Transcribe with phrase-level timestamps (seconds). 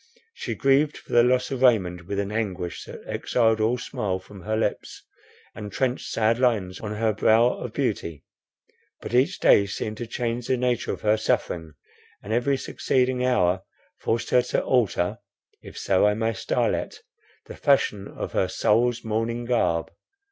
[0.33, 4.41] She grieved for the loss of Raymond with an anguish, that exiled all smile from
[4.41, 5.03] her lips,
[5.53, 8.23] and trenched sad lines on her brow of beauty.
[8.99, 11.73] But each day seemed to change the nature of her suffering,
[12.23, 13.61] and every succeeding hour
[13.99, 15.19] forced her to alter
[15.61, 17.01] (if so I may style it)
[17.45, 19.91] the fashion of her soul's mourning garb.